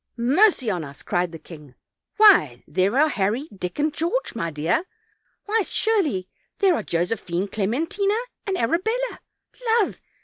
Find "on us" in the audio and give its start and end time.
0.71-1.03